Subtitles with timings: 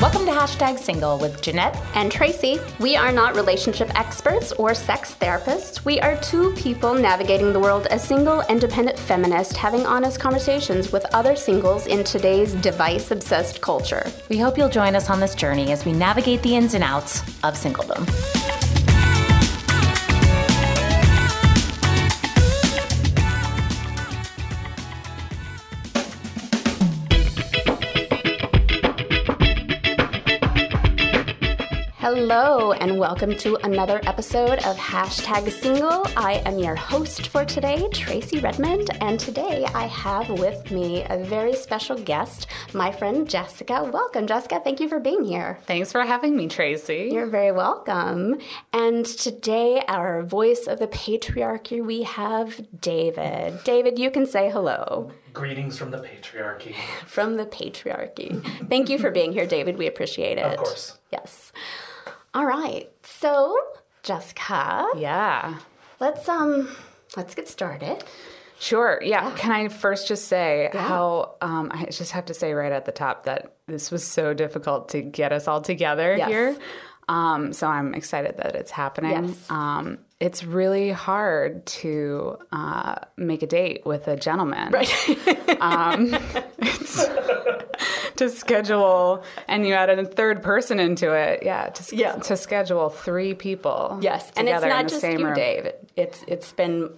[0.00, 1.80] Welcome to Hashtag Single with Jeanette.
[1.94, 2.58] and Tracy.
[2.80, 5.84] We are not relationship experts or sex therapists.
[5.84, 11.04] We are two people navigating the world as single, independent feminists, having honest conversations with
[11.14, 14.10] other singles in today's device obsessed culture.
[14.28, 17.20] We hope you'll join us on this journey as we navigate the ins and outs
[17.44, 18.02] of singledom.
[32.24, 36.06] Hello, and welcome to another episode of Hashtag Single.
[36.16, 41.18] I am your host for today, Tracy Redmond, and today I have with me a
[41.18, 43.90] very special guest, my friend Jessica.
[43.92, 44.60] Welcome, Jessica.
[44.62, 45.58] Thank you for being here.
[45.66, 47.10] Thanks for having me, Tracy.
[47.12, 48.38] You're very welcome.
[48.72, 53.64] And today, our voice of the patriarchy, we have David.
[53.64, 56.76] David, you can say hello Greetings from the patriarchy.
[57.04, 58.44] from the patriarchy.
[58.68, 59.76] Thank you for being here, David.
[59.76, 60.44] We appreciate it.
[60.44, 60.98] Of course.
[61.10, 61.52] Yes.
[62.34, 62.90] All right.
[63.02, 63.56] So,
[64.02, 65.58] Jessica, Yeah.
[66.00, 66.68] let's um
[67.16, 68.02] let's get started.
[68.58, 69.00] Sure.
[69.04, 69.32] Yeah.
[69.36, 72.92] Can I first just say how um, I just have to say right at the
[72.92, 76.28] top that this was so difficult to get us all together Yes.
[76.28, 76.56] here.
[77.08, 79.28] Um, so I'm excited that it's happening.
[79.28, 79.50] Yes.
[79.50, 84.72] Um, it's really hard to uh, make a date with a gentleman.
[84.72, 84.88] Right.
[85.60, 86.10] um,
[88.16, 91.42] to schedule, and you add a third person into it.
[91.42, 91.68] Yeah.
[91.70, 92.12] To, Yeah.
[92.16, 93.98] to schedule three people.
[94.00, 95.34] Yes, and it's not just you, room.
[95.34, 95.72] Dave.
[95.96, 96.90] It's it's been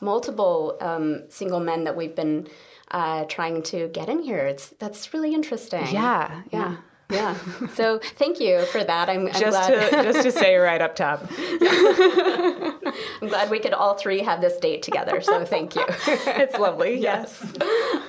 [0.00, 2.46] multiple um, single men that we've been
[2.90, 4.46] uh, trying to get in here.
[4.46, 5.82] It's that's really interesting.
[5.92, 5.92] Yeah.
[5.92, 6.76] yeah, yeah.
[7.74, 9.08] So thank you for that.
[9.08, 9.90] I'm, I'm just glad.
[9.90, 11.26] to just to say right up top.
[13.22, 15.20] I'm glad we could all three have this date together.
[15.20, 15.84] So thank you.
[16.40, 16.98] It's lovely.
[16.98, 17.44] Yes.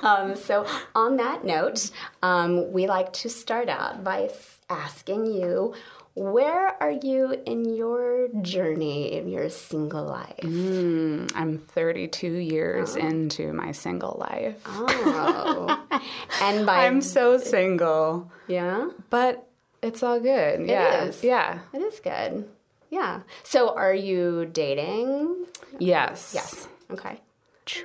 [0.04, 4.30] Um, so, on that note, um, we like to start out by
[4.70, 5.74] asking you,
[6.14, 10.40] where are you in your journey in your single life?
[10.42, 13.00] Hmm, I'm 32 years oh.
[13.00, 14.62] into my single life.
[14.66, 16.02] Oh,
[16.42, 19.48] and by I'm so single, yeah, but
[19.82, 20.68] it's all good.
[20.68, 21.04] yeah.
[21.04, 21.24] is.
[21.24, 21.60] Yeah.
[21.74, 22.48] it is good.
[22.90, 23.22] Yeah.
[23.44, 25.46] So, are you dating?
[25.80, 26.34] Yes.
[26.36, 26.68] Yes.
[26.92, 27.22] Okay.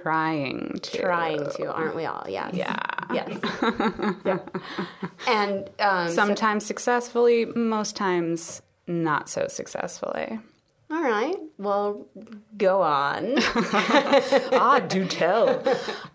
[0.02, 0.98] Trying to.
[0.98, 2.24] Trying to, aren't we all?
[2.28, 2.54] Yes.
[2.54, 2.76] Yeah.
[3.12, 3.38] Yes.
[4.24, 4.38] yeah.
[5.28, 10.38] And um, so- Sometimes successfully, most times not so successfully.
[10.90, 11.36] all right.
[11.58, 12.06] Well,
[12.56, 13.34] go on.
[13.38, 15.62] ah, do tell.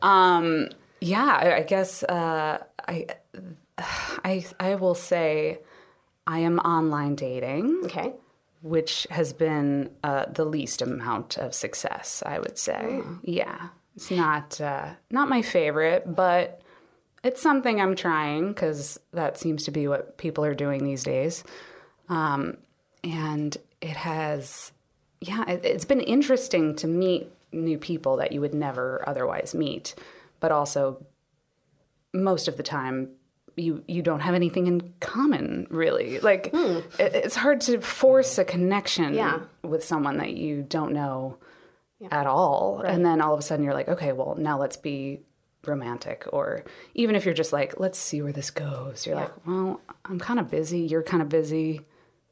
[0.02, 0.70] um,
[1.02, 3.08] yeah, I, I guess uh, I,
[4.24, 5.60] I, I will say,
[6.28, 7.82] I am online dating.
[7.86, 8.14] okay.
[8.62, 13.02] Which has been uh, the least amount of success, I would say.
[13.24, 16.62] Yeah, it's not uh, not my favorite, but
[17.24, 21.44] it's something I'm trying because that seems to be what people are doing these days.
[22.10, 22.58] Um,
[23.04, 24.72] and it has,
[25.20, 29.96] yeah, it, it's been interesting to meet new people that you would never otherwise meet,
[30.40, 31.06] but also
[32.14, 33.10] most of the time
[33.56, 36.20] you you don't have anything in common really.
[36.20, 39.40] Like it, it's hard to force a connection Yeah.
[39.64, 41.38] with someone that you don't know
[42.10, 42.82] at all.
[42.82, 45.22] And then all of a sudden you're like okay well now let's be
[45.68, 46.26] romantic.
[46.34, 46.64] Or
[46.96, 49.06] even if you're just like let's see where this goes.
[49.06, 50.80] You're like well i'm kind of busy.
[50.82, 51.82] You're kind of busy.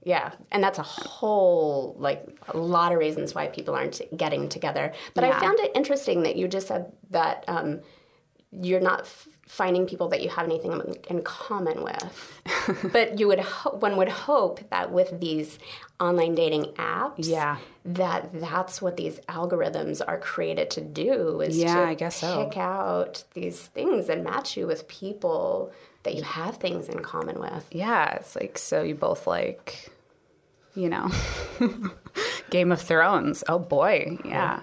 [0.06, 4.94] Yeah, and that's a whole like a lot of reasons why people aren't getting together.
[5.13, 7.81] But I found it interesting that you just said that um,
[8.52, 12.42] you're not f- finding people that you have anything in- common with.
[12.92, 15.60] but you would ho- one would hope that with these
[16.00, 17.58] online dating apps, Yeah.
[17.86, 22.46] that that's what these algorithms are created to do is Yeah, to I guess so.
[22.46, 25.72] pick out these things and match you with people
[26.04, 27.68] that you have things in common with.
[27.72, 29.92] yeah it's like so you both like
[30.76, 31.10] you know
[32.50, 34.62] game of thrones oh boy yeah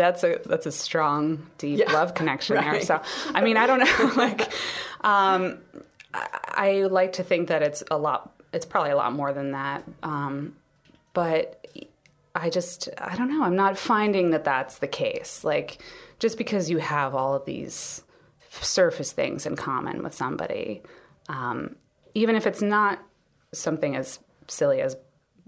[0.00, 2.80] that's a that's a strong deep love connection there.
[2.82, 3.00] So
[3.34, 4.52] i mean i don't know like
[5.02, 5.58] um
[6.12, 9.52] I, I like to think that it's a lot it's probably a lot more than
[9.52, 10.56] that um
[11.12, 11.66] but
[12.34, 13.42] i just i don't know.
[13.44, 15.44] I'm not finding that that's the case.
[15.44, 15.82] Like
[16.18, 18.02] just because you have all of these
[18.60, 20.82] surface things in common with somebody
[21.28, 21.76] um,
[22.14, 22.98] even if it's not
[23.52, 24.18] something as
[24.48, 24.96] silly as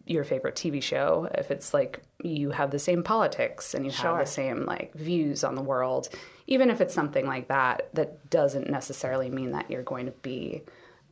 [0.06, 4.18] your favorite TV show, if it's like you have the same politics and you have
[4.18, 6.08] the same like views on the world,
[6.46, 10.62] even if it's something like that, that doesn't necessarily mean that you're going to be,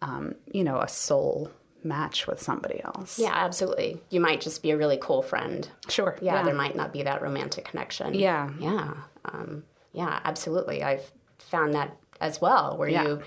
[0.02, 1.50] um, you know, a soul
[1.82, 3.18] match with somebody else.
[3.18, 4.00] Yeah, absolutely.
[4.10, 5.68] You might just be a really cool friend.
[5.88, 6.16] Sure.
[6.20, 8.14] Yeah, there might not be that romantic connection.
[8.14, 8.50] Yeah.
[8.58, 8.94] Yeah.
[9.24, 10.82] Um, yeah, absolutely.
[10.82, 13.04] I've found that as well, where Yeah.
[13.04, 13.22] you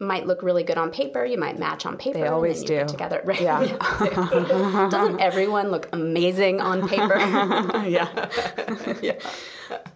[0.00, 1.24] might look really good on paper.
[1.24, 2.18] You might match on paper.
[2.18, 2.74] They and always do.
[2.78, 3.40] Get together, right?
[3.40, 3.66] Yeah.
[4.90, 7.18] Doesn't everyone look amazing on paper?
[7.86, 8.08] yeah.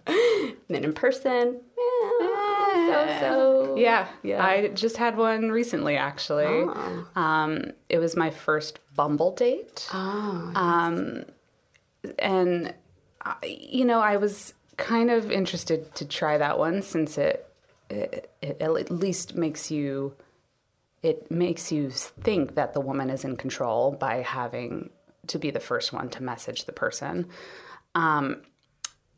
[0.07, 3.75] and then in person, yeah, so so.
[3.77, 4.07] Yeah.
[4.23, 4.45] Yeah.
[4.45, 6.45] I just had one recently, actually.
[6.45, 7.07] Oh.
[7.15, 9.89] Um, it was my first Bumble date.
[9.93, 11.25] Oh, Um,
[12.19, 12.73] and
[13.21, 17.47] I, you know i was kind of interested to try that one since it,
[17.95, 20.15] it it at least makes you
[21.03, 24.89] it makes you think that the woman is in control by having
[25.27, 27.27] to be the first one to message the person.
[27.93, 28.41] Um,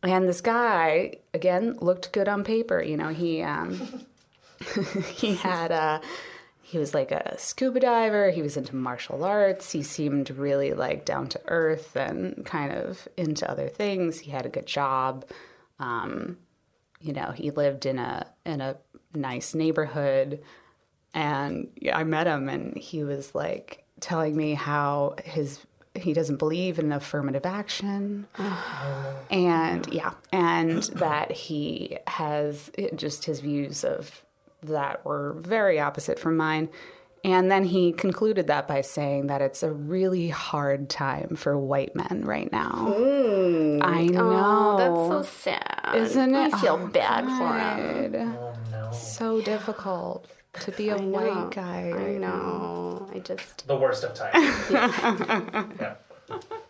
[0.03, 4.05] and this guy again looked good on paper you know he um,
[5.13, 6.01] he had a
[6.61, 11.05] he was like a scuba diver he was into martial arts he seemed really like
[11.05, 15.25] down to earth and kind of into other things he had a good job
[15.79, 16.37] um,
[17.01, 18.77] you know he lived in a in a
[19.13, 20.41] nice neighborhood.
[21.13, 25.65] And i met him and he was like telling me how his
[25.95, 28.27] he doesn't believe in affirmative action.
[29.29, 34.23] And yeah and that he has just his views of
[34.63, 36.69] that were very opposite from mine.
[37.23, 41.95] And then he concluded that by saying that it's a really hard time for white
[41.95, 42.93] men right now.
[42.95, 43.79] Hmm.
[43.81, 45.56] I know Oh, that's so sad.
[45.95, 46.53] Isn't it?
[46.53, 48.35] I feel Oh, bad for him.
[48.37, 48.91] Oh no.
[48.91, 50.27] so difficult
[50.61, 51.07] to be a I know.
[51.07, 53.07] white guy I know.
[53.13, 54.71] I just The worst of times.
[54.71, 55.95] yeah.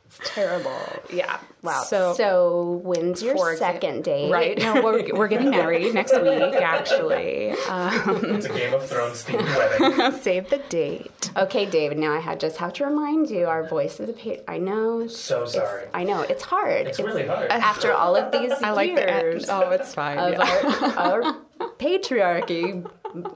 [0.08, 0.72] It's terrible
[1.12, 1.84] yeah wow.
[1.84, 4.32] so, So, when's your For exa- second date?
[4.32, 9.24] right no we're, we're getting married next week actually um, It's a Game of Thrones
[9.26, 9.46] themed
[9.80, 10.20] wedding.
[10.22, 12.00] save the date Okay, David.
[12.00, 15.02] Now I had just have to remind you, our voice is a pa- I know.
[15.02, 15.84] it's- So it's- sorry.
[15.94, 16.88] I know it's hard.
[16.88, 17.52] It's really hard.
[17.52, 19.64] after all of these i like the years end.
[19.64, 20.94] oh it's fine of yeah.
[20.98, 21.36] our, our
[21.78, 22.90] patriarchy.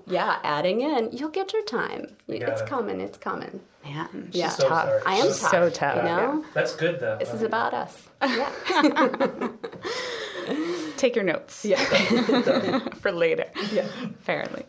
[0.07, 2.15] Yeah, adding in, you'll get your time.
[2.27, 2.67] It's got it.
[2.67, 3.01] coming.
[3.01, 3.61] It's coming.
[3.83, 4.49] Man, Yeah.
[4.49, 4.85] she's So tough.
[4.87, 5.01] sorry.
[5.05, 5.51] I am She's tough.
[5.51, 5.95] so tough.
[5.97, 7.17] You know, That's good though.
[7.17, 8.07] this is about us.
[8.21, 8.51] Yeah.
[10.97, 11.65] Take your notes.
[11.65, 11.77] Yeah.
[13.01, 13.45] For later.
[13.71, 13.87] Yeah.
[14.03, 14.65] Apparently.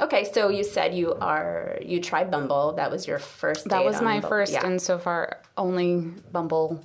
[0.00, 2.72] Okay, so you said you are you tried Bumble.
[2.72, 3.68] That was your first.
[3.68, 4.28] That date was on my Bumble.
[4.28, 4.66] first Yeah.
[4.66, 6.00] and so far only
[6.32, 6.84] Bumble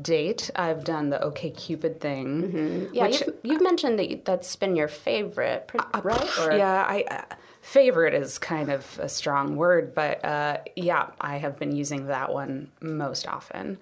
[0.00, 0.50] date.
[0.56, 2.88] I've done the OK Cupid thing.
[2.92, 5.70] yeah, which- you've, you've mentioned that you, that's been your favorite,
[6.02, 6.38] right?
[6.38, 11.38] Or, yeah, I uh, favorite is kind of a strong word, but uh, yeah, I
[11.38, 13.78] have been using that one most often,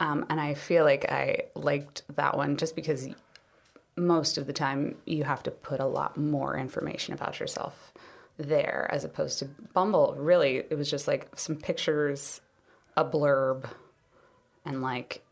[0.00, 3.08] um, and I feel like I liked that one just because
[3.96, 7.92] most of the time you have to put a lot more information about yourself
[8.38, 9.44] there as opposed to
[9.74, 10.14] Bumble.
[10.18, 12.40] Really, it was just like some pictures,
[12.96, 13.68] a blurb,
[14.64, 15.22] and like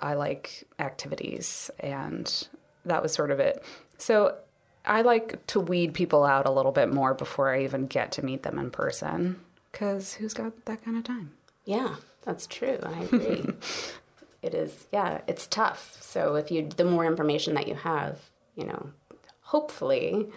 [0.00, 2.48] I like activities, and
[2.84, 3.62] that was sort of it.
[3.98, 4.36] So
[4.84, 8.24] I like to weed people out a little bit more before I even get to
[8.24, 9.40] meet them in person,
[9.72, 11.32] because who's got that kind of time?
[11.64, 12.78] Yeah, that's true.
[12.82, 13.44] I agree.
[14.42, 14.86] it is.
[14.92, 15.98] Yeah, it's tough.
[16.00, 18.18] So if you, the more information that you have,
[18.54, 18.90] you know,
[19.42, 20.28] hopefully,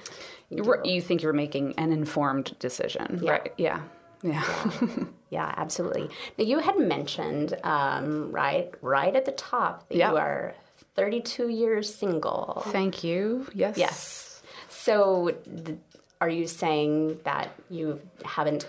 [0.49, 3.31] You, you think you're making an informed decision, Yeah.
[3.31, 3.53] right?
[3.57, 3.81] Yeah,
[4.23, 4.43] yeah.
[5.29, 6.09] yeah, absolutely.
[6.37, 10.11] Now you had mentioned um, right, right at the top that Yeah.
[10.11, 10.53] you are
[10.95, 12.63] 32 years single.
[12.67, 13.47] Thank you.
[13.53, 13.77] Yes.
[13.77, 14.41] Yes.
[14.69, 15.31] So,
[15.65, 15.77] th-
[16.19, 18.67] are you saying that you haven't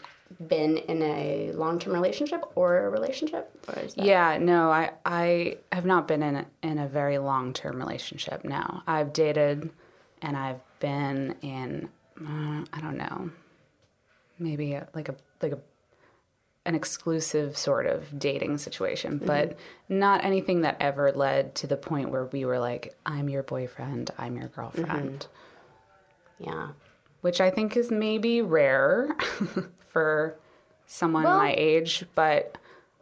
[0.49, 3.51] been in a long-term relationship or a relationship?
[3.69, 7.19] Or is that- Yeah, no, I I have not been in a, in a very
[7.19, 8.45] long term relationship.
[8.45, 8.83] now.
[8.87, 9.71] I've dated,
[10.23, 11.89] and I've been in
[12.21, 13.31] uh, I don't know,
[14.39, 15.59] maybe a, like a like a
[16.65, 19.27] an exclusive sort of dating situation, mm-hmm.
[19.27, 19.59] but
[19.89, 24.11] not anything that ever led to the point where we were like, I'm your boyfriend,
[24.17, 25.27] I'm your girlfriend,
[26.41, 26.45] mm-hmm.
[26.45, 26.69] Yeah.
[27.21, 29.17] which I think is maybe rare
[29.89, 30.37] for
[30.87, 32.59] someone Well- my age, but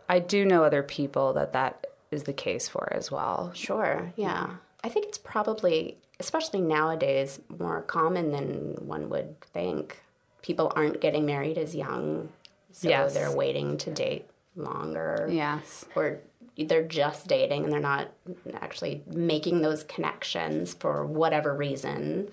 [0.08, 3.52] I do know other people that that is the case for as well.
[3.54, 4.12] Sure.
[4.16, 4.54] Yeah.
[4.82, 10.02] I think it's probably, especially nowadays, more common than one would think.
[10.42, 12.30] People aren't getting married as young,
[12.72, 13.14] so Yes.
[13.14, 15.28] they're waiting to date longer.
[15.30, 15.84] Yes.
[15.94, 16.20] Or
[16.56, 18.08] they're just dating and they're not
[18.54, 22.28] actually making those connections for whatever reason,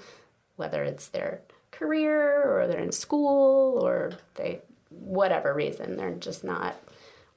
[0.56, 6.76] whether it's their career or they're in school or they, whatever reason, they're just not,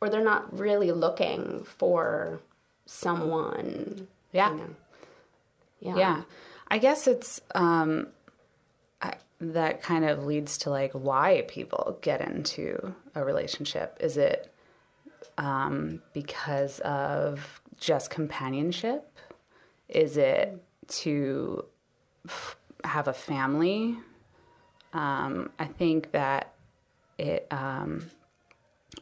[0.00, 2.41] or they're not really looking for
[2.87, 4.09] someone.
[4.33, 4.50] Yeah.
[4.53, 4.75] you know.
[5.81, 5.97] Yeah.
[5.97, 6.23] Yeah.
[6.73, 8.09] I guess it's um
[9.40, 13.97] that kind of leads to like why people get into a relationship.
[14.00, 14.52] Is it
[15.38, 19.11] um, because of just companionship?
[19.88, 21.64] Is it to
[22.28, 23.97] f- have a family?
[24.92, 26.52] Um, I think that
[27.16, 28.11] it um,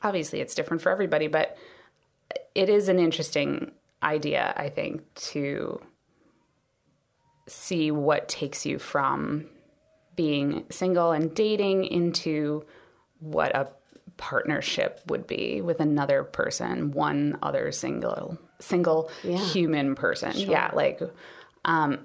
[0.03, 1.57] obviously it's different for everybody, but
[2.55, 5.81] it is an interesting idea, I think, to
[7.49, 9.47] see what takes you from
[10.19, 12.65] being single and dating into
[13.21, 13.71] what a
[14.17, 19.37] partnership would be with another person, one other single single Yeah.
[19.39, 20.33] human person.
[20.35, 21.01] Yeah, like
[21.65, 22.05] um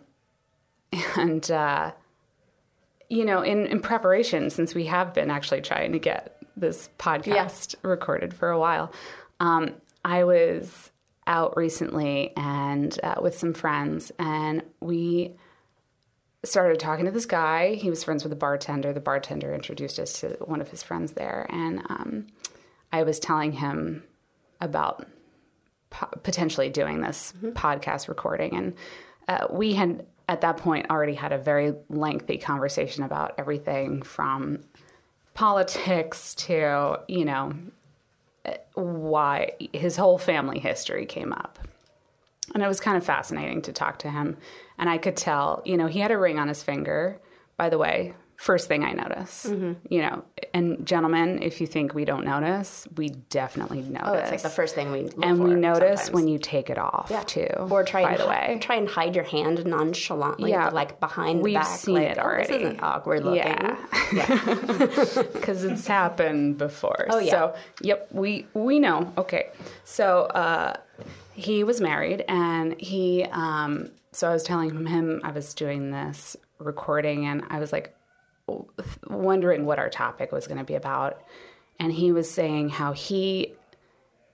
[1.17, 1.93] and uh
[3.09, 7.73] you know, in, in preparation, since we have been actually trying to get this podcast
[7.83, 8.91] recorded for a while,
[9.39, 10.91] um, I was
[11.27, 15.35] out recently and uh, with some friends, and we
[16.43, 17.75] started talking to this guy.
[17.75, 18.93] He was friends with the bartender.
[18.93, 22.27] The bartender introduced us to one of his friends there, and um,
[22.91, 24.03] I was telling him
[24.59, 25.07] about
[25.89, 28.73] po- potentially doing this podcast recording, and
[29.27, 34.59] uh, we had at that point already had a very lengthy conversation about everything from
[35.33, 37.53] politics to you know
[38.73, 41.59] why his whole family history came up.
[42.53, 44.37] And it was kind of fascinating to talk to him.
[44.77, 47.19] And I could tell, you know, he had a ring on his finger,
[47.57, 48.13] by the way.
[48.35, 49.45] First thing I notice,
[49.89, 54.01] you know, and gentlemen, if you think we don't notice, we definitely notice.
[54.09, 56.11] Oh, it's like the first thing we and we notice sometimes.
[56.11, 57.23] when you take it off yeah.
[57.23, 57.47] too.
[57.69, 58.57] or try by and the way.
[58.59, 60.69] try and hide your hand nonchalantly, Yeah.
[60.71, 61.67] like behind the We've back.
[61.67, 62.47] seen like, it oh, already.
[62.47, 63.77] this isn't awkward looking.
[64.11, 65.23] Yeah.
[65.31, 67.05] because it's happened before.
[67.09, 67.31] Oh, yeah.
[67.31, 69.13] So, yep, we we know.
[69.17, 69.51] Okay,
[69.85, 70.73] so uh,
[71.35, 73.25] he was married, and he.
[73.31, 77.95] Um, so I was telling him I was doing this recording, and I was like
[79.07, 81.21] wondering what our topic was going to be about,
[81.79, 83.53] and he was saying how he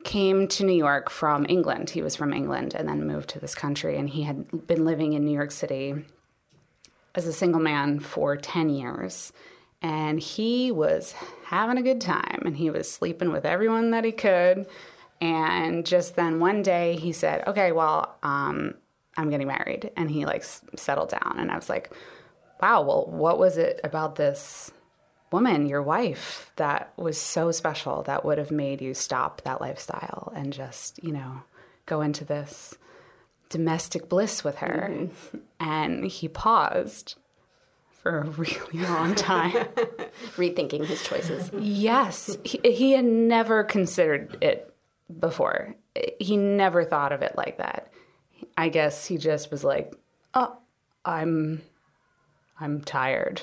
[0.03, 1.89] came to New York from England.
[1.89, 5.13] He was from England and then moved to this country, and he had been living
[5.13, 6.05] in New York City
[7.15, 9.33] as a single man for 10 years.
[9.81, 11.13] And he was
[11.45, 14.67] having a good time and he was sleeping with everyone that he could.
[15.21, 18.75] And just then one day he said, Okay, well, um,
[19.17, 19.91] I'm getting married.
[19.97, 21.35] And he like s- settled down.
[21.37, 21.91] And I was like,
[22.61, 24.71] Wow, well, what was it about this
[25.31, 30.31] woman, your wife, that was so special that would have made you stop that lifestyle
[30.35, 31.41] and just, you know,
[31.85, 32.75] go into this
[33.49, 35.09] domestic bliss with her?
[35.59, 37.15] And he paused
[37.91, 39.51] for a really long time.
[40.37, 41.51] Rethinking his choices.
[41.59, 44.68] yes, he, he had never considered it
[45.17, 45.75] before.
[46.19, 47.91] He never thought of it like that.
[48.57, 49.93] I guess he just was like,
[50.33, 50.57] "Oh,
[51.05, 51.61] I'm
[52.59, 53.41] I'm tired.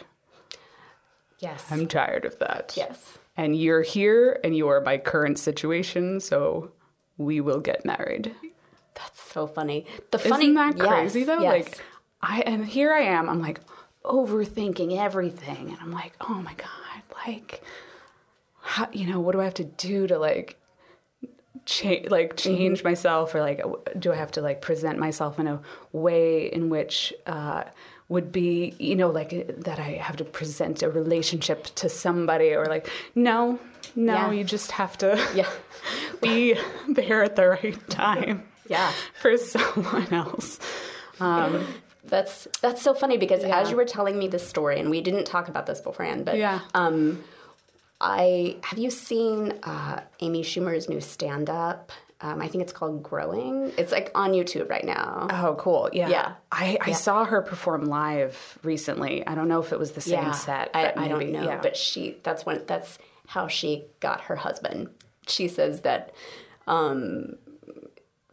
[1.39, 1.65] Yes.
[1.71, 3.19] I'm tired of that." yes.
[3.37, 6.71] And you're here and you are my current situation, so
[7.19, 8.35] we will get married.
[8.95, 9.87] That's so funny.
[10.11, 11.41] The funny Isn't that yes, crazy though?
[11.41, 11.67] yes.
[11.67, 11.85] Like
[12.23, 13.61] I and here I am, I'm like
[14.05, 17.63] overthinking everything and I'm like, "Oh my god, like
[18.63, 20.59] how, you know, what do I have to do to like
[21.67, 22.89] change like change Mm-hmm.
[22.89, 23.61] myself or like
[23.99, 25.61] do I have to like present myself in a
[25.93, 27.65] way in which uh
[28.09, 29.31] would be, you know, like
[29.65, 33.59] that I have to present a relationship to somebody or like no,
[33.97, 34.31] no, Yeah.
[34.31, 35.51] you just have to Yeah.
[36.23, 36.57] be
[36.89, 38.93] there at the right time Yeah.
[39.21, 40.59] for someone else.
[41.21, 41.67] Um,
[42.09, 43.59] That's that's so funny because Yeah.
[43.59, 46.37] as you were telling me this story, and we didn't talk about this beforehand, but
[46.39, 46.61] Yeah.
[46.73, 47.25] um,
[48.01, 51.93] I have you seen uh, Amy Schumer's new stand up?
[52.21, 53.73] Um, I think it's called Growing.
[53.77, 55.27] It's like on YouTube right now.
[55.31, 55.91] oh, cool.
[55.93, 56.09] Yeah.
[56.09, 56.33] Yeah.
[56.51, 56.95] I, I Yeah.
[56.95, 59.27] saw her perform live recently.
[59.27, 60.71] I don't know if it was the same set.
[60.75, 61.61] I, but I don't know, yeah.
[61.61, 64.89] but she that's when that's how she got her husband.
[65.27, 66.13] She says that
[66.67, 67.37] um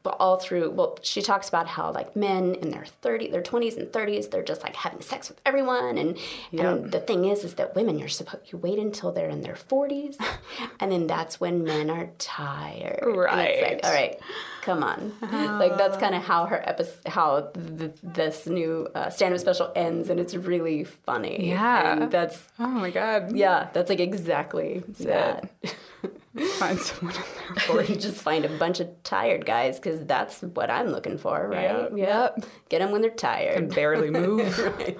[0.04, 3.78] but all through well she talks about how like men in their 30 their 20s
[3.78, 6.18] and 30s they're just like having sex with everyone and
[6.52, 9.56] and the thing is is that women you're supposed you wait until they're in their
[9.56, 10.18] 40s
[10.80, 13.62] and then that's when men are tired Right.
[13.64, 14.20] like all right
[14.64, 15.12] come on
[15.60, 17.42] like that's kind of how her episode how
[17.78, 21.94] th- this new uh, stand-up special ends and it's really funny Yeah.
[22.04, 23.36] and that's oh my God.
[23.36, 25.50] yeah that's like exactly that
[26.58, 27.22] Find someone in
[27.68, 31.20] there or you just find a bunch of tired guys because that's what I'm looking
[31.20, 31.92] for, right?
[31.92, 31.92] Yep.
[31.96, 32.46] Yep.
[32.70, 33.54] Get them when they're tired.
[33.54, 34.58] can barely move.
[34.58, 34.98] right.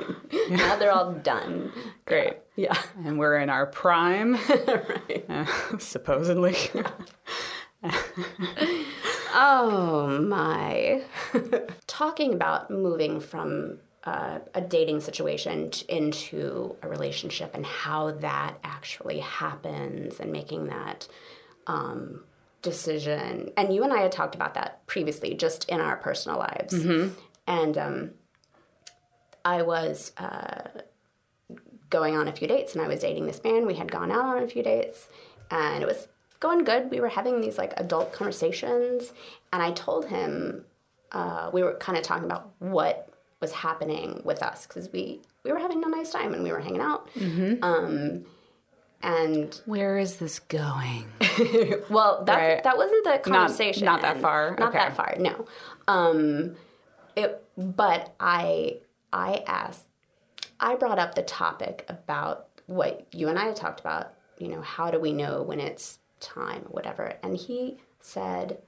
[0.52, 1.72] Now they're all done.
[2.06, 2.36] Great.
[2.56, 2.78] Yeah.
[3.04, 4.38] And we're in our prime,
[5.28, 5.46] uh,
[5.80, 6.56] supposedly.
[9.34, 11.02] Oh my.
[11.88, 18.58] Talking about moving from uh, a dating situation t- into a relationship and how that
[18.64, 21.08] actually happens and making that
[21.68, 22.24] um,
[22.62, 23.52] decision.
[23.58, 26.74] And you and I had talked about that previously, just in our personal lives.
[27.48, 28.12] And um,
[29.46, 30.82] I was uh,
[31.90, 33.66] going on a few dates and I was dating this man.
[33.66, 35.08] We had gone out on a few dates
[35.50, 36.08] and it was
[36.44, 36.92] going good.
[36.92, 39.14] We were having these like adult conversations.
[39.52, 40.66] And I told him,
[41.12, 43.10] uh, we were kind of talking about what
[43.40, 46.60] was happening with us because we, we were having a nice time and we were
[46.60, 47.10] hanging out.
[47.62, 48.26] Um,
[49.02, 51.06] and Where is this going?
[51.90, 52.64] well, that Right.
[52.64, 53.86] that wasn't the conversation.
[53.86, 54.56] not that far?
[54.60, 54.78] Not Okay.
[54.80, 55.16] that far.
[55.20, 55.46] No.
[55.88, 56.56] Um,
[57.16, 57.44] it.
[57.58, 58.78] But I
[59.12, 59.86] I asked.
[60.60, 64.14] I brought up the topic about what you and I had talked about.
[64.40, 67.14] You know, how do we know when it's time, whatever?
[67.22, 68.62] And he said,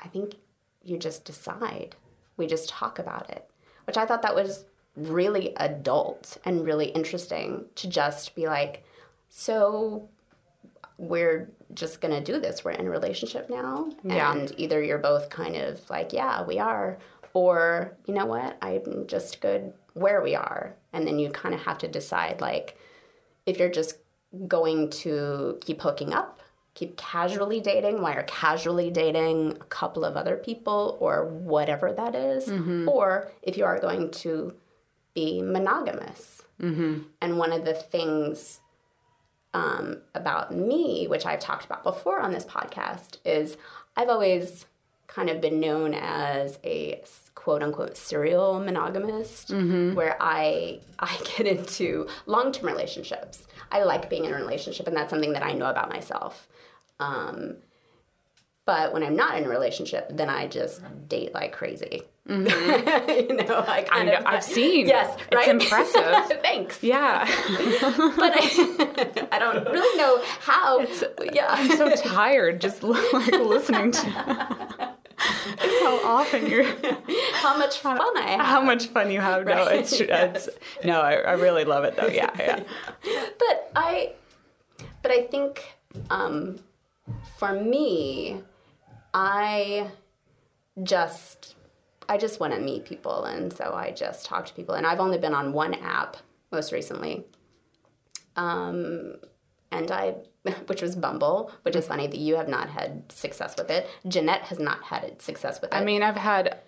[0.00, 0.36] "I think
[0.82, 1.96] you just decide.
[2.36, 3.48] We just talk about it."
[3.86, 4.64] Which I thought that was
[4.96, 8.82] really adult and really interesting to just be like,
[9.28, 10.08] so
[10.98, 12.64] we're just gonna do this.
[12.64, 14.32] We're in a relationship now, Yeah.
[14.32, 16.96] and either you're both kind of like, yeah, we are,
[17.34, 21.60] or you know what, I'm just good where we are, and then you kind of
[21.62, 22.78] have to decide like
[23.44, 23.98] if you're just
[24.48, 26.40] going to keep hooking up,
[26.76, 32.14] keep casually dating while you're casually dating a couple of other people or whatever that
[32.14, 32.86] is, mm-hmm.
[32.86, 34.54] or if you are going to
[35.14, 36.42] be monogamous.
[36.60, 36.98] Mm-hmm.
[37.22, 38.60] And one of the things
[39.54, 43.56] um, about me, which I've talked about before on this podcast, is
[43.96, 44.66] I've always
[45.06, 47.02] kind of been known as a
[47.34, 49.94] quote unquote serial monogamist, mm-hmm.
[49.94, 53.46] where I I get into long term relationships.
[53.72, 56.48] I like being in a relationship, and that's something that I know about myself.
[57.00, 57.56] Um,
[58.64, 62.02] but when I'm not in a relationship, then I just date like crazy.
[62.28, 64.88] you know, I kind I of, I've seen.
[64.88, 65.48] Yes, It's right.
[65.48, 66.38] impressive.
[66.42, 67.20] Thanks Yeah.
[68.16, 70.80] but I, I don't really know how.
[71.32, 74.10] yeah, I'm so tired just like listening to
[75.18, 76.64] how often you're
[77.34, 78.40] how much fun I have.
[78.46, 79.46] how much fun you have.
[79.46, 80.48] No, it's, it's
[80.84, 82.08] no, I, I really love it though.
[82.08, 82.64] Yeah, yeah.
[83.38, 84.12] But I,
[85.02, 85.62] but I think
[86.10, 86.58] um,
[87.38, 88.40] for me,
[89.14, 89.90] I
[90.82, 91.54] just
[92.08, 94.74] I just want to meet people, and so I just talk to people.
[94.74, 96.16] And I've only been on one app
[96.52, 97.24] most recently,
[98.36, 99.16] um,
[99.72, 100.14] and I,
[100.66, 103.88] which was Bumble, which is funny that you have not had success with it.
[104.06, 105.76] Jeanette has not had success with it.
[105.76, 106.58] I mean, I've had,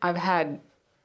[0.00, 0.60] I've had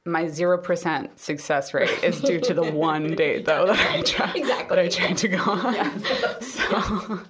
[0.05, 4.35] my zero percent success rate is due to the one date though that I tried
[4.35, 4.75] Exactly.
[4.75, 6.03] that I tried to go on.
[6.41, 7.21] So,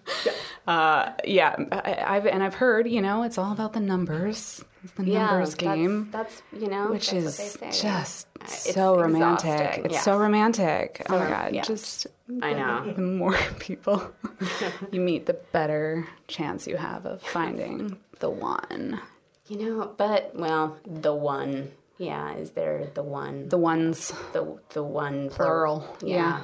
[0.67, 4.63] uh, yeah, I, I've and I've heard you know it's all about the numbers.
[4.84, 6.10] It's the numbers game.
[6.12, 7.82] That's, that's you know, which is what they say.
[7.82, 9.82] just It's so romantic.
[9.86, 11.06] It's so romantic.
[11.10, 11.54] oh my god!
[11.54, 11.63] yeah.
[11.63, 12.08] Just
[12.41, 12.93] I know.
[12.95, 14.12] the more people
[14.91, 19.02] you meet, the better chance you have of finding the one.
[19.48, 24.84] You know, but well, the one, yeah, is there the one, The ones, the the
[24.84, 25.84] one plural.
[26.04, 26.41] Yeah,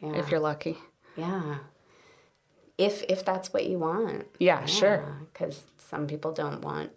[0.00, 0.76] Yeah, yeah, if you're lucky.
[1.16, 1.58] yeah.
[2.78, 6.90] If if that's what you want, Yeah, sure, because some people don't want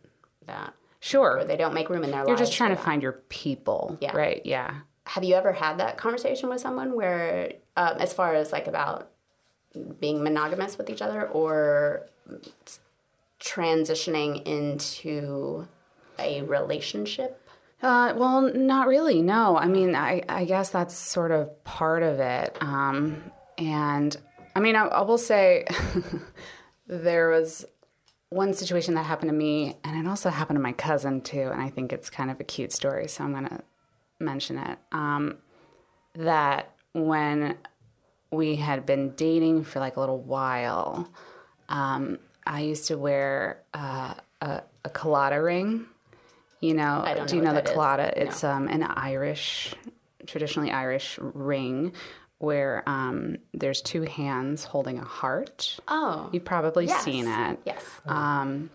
[0.48, 1.40] that, sure.
[1.40, 2.28] or they don't make room in their life.
[2.28, 2.50] You're lives.
[2.50, 2.86] just trying to that.
[2.86, 4.16] find your people, Yeah.
[4.16, 4.42] right?
[4.46, 4.74] Yeah.
[5.08, 9.10] Have you ever had that conversation with someone where, um, as far as like about
[10.00, 12.08] being monogamous with each other, or
[13.40, 15.68] transitioning into
[16.18, 17.42] a relationship?
[17.82, 19.22] Uh, well, not really.
[19.22, 22.58] No, I mean, I, I guess that's sort of part of it.
[22.62, 24.16] Um, and
[24.56, 25.66] I mean, I, I will say
[26.88, 27.66] there was
[28.30, 31.50] one situation that happened to me, and it also happened to my cousin too.
[31.52, 33.62] And I think it's kind of a cute story, so I'm going to
[34.20, 34.80] mention it.
[34.92, 35.38] Um,
[36.16, 37.58] that when
[38.32, 41.10] we had been dating for like a little while,
[41.68, 45.86] um, I used to wear uh, a, a Claddagh ring.
[46.62, 47.76] You know, do know you know the that is.
[47.76, 48.14] Claddagh?
[48.18, 49.76] It's um, an Irish,
[50.26, 51.92] traditionally Irish ring
[52.38, 55.80] where um, there's two hands holding a heart.
[55.88, 57.04] Oh, You've probably yes.
[57.04, 57.60] seen it.
[57.66, 57.84] Yes.
[58.06, 58.70] Um,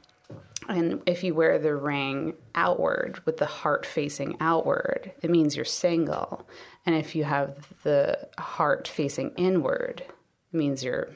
[0.68, 5.64] and if you wear the ring outward with the heart facing outward, it means you're
[5.64, 6.46] single.
[6.86, 11.08] And if you have the heart facing inward, it means you're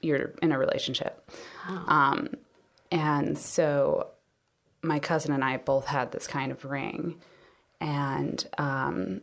[0.00, 1.30] you're in a relationship.
[1.66, 2.34] Um,
[2.90, 4.08] and so
[4.82, 7.16] my cousin and I both had this kind of ring,
[7.80, 9.22] and um,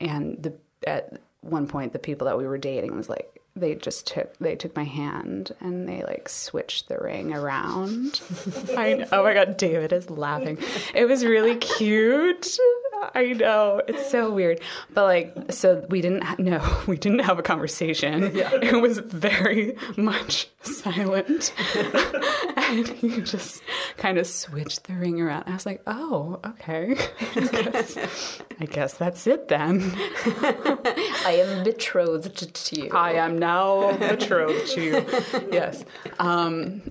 [0.00, 0.54] and the
[0.86, 4.56] at one point the people that we were dating was like they just took they
[4.56, 8.20] took my hand and they like switched the ring around.
[8.76, 10.58] I oh my god, David is laughing.
[10.94, 12.58] It was really cute.
[13.14, 14.60] I know it's so weird,
[14.92, 18.34] but like, so we didn't ha- no, we didn't have a conversation.
[18.34, 18.50] Yeah.
[18.54, 21.52] It was very much silent,
[22.56, 23.62] and he just
[23.96, 25.44] kind of switched the ring around.
[25.46, 26.96] I was like, oh, okay,
[27.36, 29.92] I guess, I guess that's it then.
[29.96, 32.90] I am betrothed to you.
[32.92, 35.06] I am now betrothed to you.
[35.52, 35.84] Yes.
[36.18, 36.82] Um,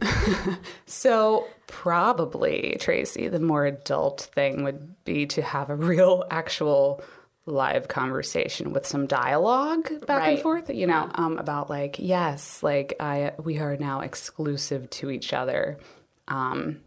[0.86, 7.02] so probably Tracy, the more adult thing would be to have a real, actual
[7.46, 10.30] live conversation with some dialogue back Right.
[10.36, 15.10] and forth you know um, about like yes like i we are now exclusive to
[15.12, 15.78] each other
[16.30, 16.80] um,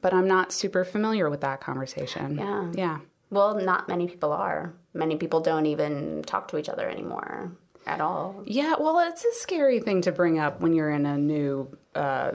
[0.00, 2.72] but i'm not super familiar with that conversation Yeah.
[2.74, 2.98] yeah
[3.30, 4.72] Well, not many people are.
[4.94, 7.52] Many people don't even talk to each other anymore
[7.86, 8.42] at all.
[8.46, 12.32] Yeah, well, it's a scary thing to bring up when you're in a new uh,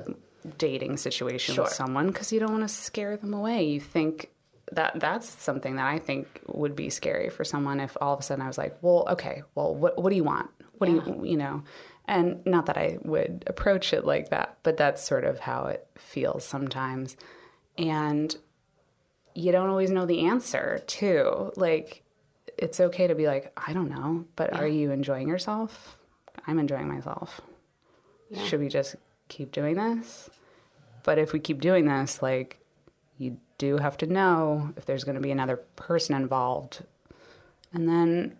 [0.58, 1.64] dating situation Sure.
[1.66, 3.64] with someone because you don't want to scare them away.
[3.64, 4.32] You think
[4.72, 8.24] that that's something that I think would be scary for someone if all of a
[8.24, 10.50] sudden I was like, well, okay, well, what what do you want?
[10.78, 11.64] What do you you know?
[12.08, 15.88] And not that I would approach it like that, but that's sort of how it
[15.98, 17.18] feels sometimes.
[17.78, 18.36] And
[19.34, 21.52] you don't always know the answer too.
[21.56, 22.04] Like
[22.58, 25.98] it's okay to be like, I don't know, but are you enjoying yourself?
[26.48, 27.42] I'm enjoying myself.
[28.46, 28.96] Should we just
[29.28, 30.30] keep doing this?
[31.04, 32.60] But if we keep doing this, like
[33.18, 36.84] you do have to know if there's going to be another person involved.
[37.74, 38.38] And then,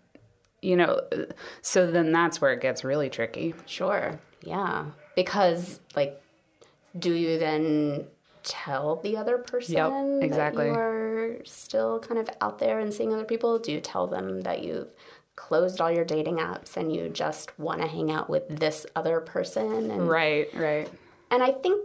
[0.62, 1.00] you know,
[1.62, 3.54] so then that's where it gets really tricky.
[3.66, 4.18] Sure.
[4.42, 4.86] Yeah.
[5.14, 6.20] Because, like,
[6.98, 8.06] do you then
[8.42, 10.66] tell the other person exactly.
[10.66, 13.58] that you are still kind of out there and seeing other people?
[13.58, 14.88] Do you tell them that you've
[15.36, 19.20] closed all your dating apps and you just want to hang out with this other
[19.20, 19.90] person?
[19.90, 20.88] And, Right, right.
[21.30, 21.84] and I think,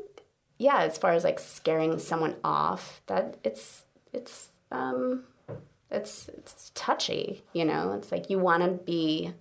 [0.57, 5.23] yeah, as far as like scaring someone off, that it's, it's, um,
[5.89, 7.93] it's, it's touchy, you know?
[7.93, 9.33] It's like you want to be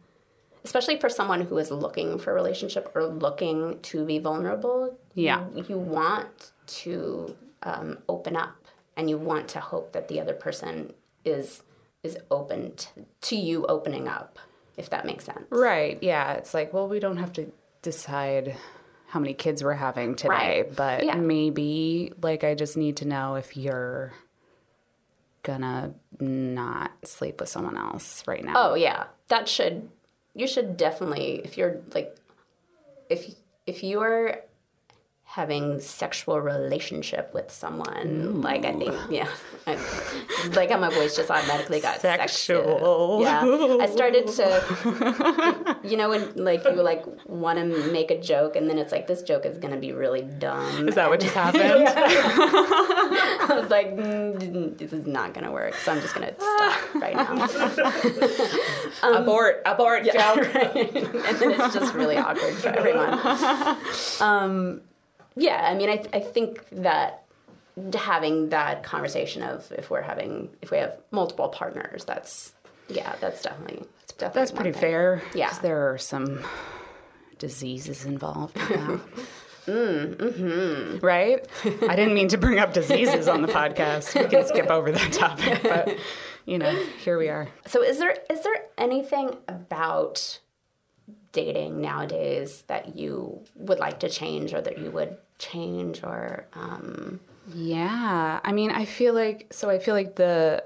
[0.63, 5.47] especially for someone who is looking for a relationship or looking to be vulnerable Yeah.
[5.55, 8.57] you, you want to um, open up
[8.95, 10.93] and you want to hope that the other person
[11.25, 11.63] is
[12.03, 12.89] is open to,
[13.21, 14.39] to you opening up
[14.77, 15.99] if that makes sense Right.
[16.03, 16.33] Yeah.
[16.35, 18.57] It's like, well, we don't have to decide
[19.09, 20.29] how many kids we're having today,
[20.63, 20.77] Right.
[20.77, 21.17] but Yeah.
[21.17, 24.13] maybe like I just need to know if you're
[25.43, 28.53] gonna not sleep with someone else right now.
[28.57, 29.89] oh yeah that should
[30.35, 32.15] you should definitely if you're like
[33.09, 33.35] if
[33.67, 34.37] if you're
[35.35, 39.29] having sexual relationship with someone like i think yeah
[39.65, 39.75] I,
[40.57, 43.21] like how my voice just automatically got Sexual.
[43.23, 48.57] yeah i started to you know when like you like want to make a joke
[48.57, 51.35] and then it's like this joke is gonna be really dumb Is that what just
[51.45, 51.63] happened?
[51.87, 57.15] i was like mm, this is not gonna work so i'm just gonna stop right
[57.15, 57.31] now
[59.17, 60.55] abort, abort, joke.
[60.55, 63.19] and then it's just really awkward for everyone.
[64.21, 64.81] Um,
[65.37, 67.25] yeah, I mean, I, I think that
[67.95, 72.53] having that conversation of if we're having if we have multiple partners, that's
[72.89, 74.81] yeah, that's definitely that's definitely That's pretty thing.
[74.81, 75.23] fair.
[75.35, 75.53] Yeah.
[75.63, 76.45] there are some
[77.39, 78.57] diseases involved.
[78.57, 79.01] in that.
[79.67, 80.99] Mm, mm-hmm.
[81.05, 81.47] Right?
[81.65, 84.21] I didn't mean to bring up diseases on the podcast.
[84.21, 85.97] We can skip over that topic, but
[86.47, 87.47] you know, here we are.
[87.67, 90.41] So is there is there anything about
[91.33, 97.21] dating nowadays that you would like to change or that you would change or um,
[97.55, 98.41] Yeah.
[98.43, 100.65] I mean, I feel like so I feel like the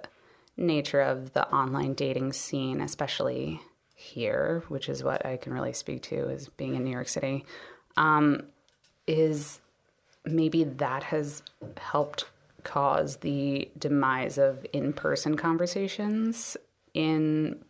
[0.57, 3.61] nature of the online dating scene, especially
[3.95, 7.45] here, which is what I can really speak to is being in New York City,
[7.97, 8.45] um,
[9.07, 9.61] is
[10.25, 11.43] maybe that has
[11.79, 12.27] helped
[12.63, 16.57] cause the demise of in-person conversations
[16.95, 17.63] in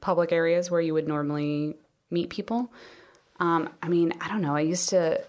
[0.00, 1.76] public areas where you would normally
[2.12, 2.70] meet people.
[3.40, 4.54] Um, I mean, I don't know.
[4.54, 5.20] I used to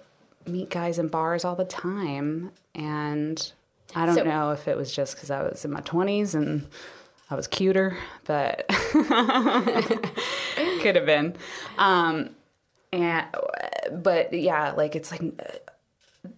[0.45, 3.51] meet guys in bars all the time, and
[3.95, 6.67] I don't So- know if it was just because I was in my twenties and
[7.31, 8.65] I was cuter, but
[10.81, 11.35] could have been.
[11.77, 12.29] Um,
[12.91, 13.25] and
[13.91, 15.21] but yeah, like it's like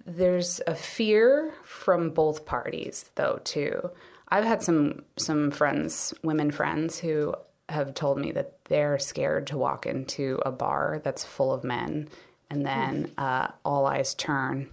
[0.05, 3.89] there's a fear from both parties though too.
[4.29, 7.35] I've had some some friends, women friends who
[7.69, 12.07] have told me that they're scared to walk into a bar that's full of men
[12.49, 14.69] and then uh, all eyes turn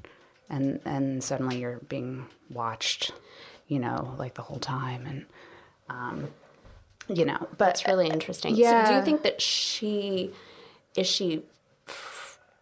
[0.50, 3.12] and and suddenly you're being watched,
[3.66, 5.26] you know, like the whole time and
[5.88, 6.28] um
[7.08, 8.54] you know, but it's really interesting.
[8.54, 10.30] So do you think that she
[10.94, 11.44] is she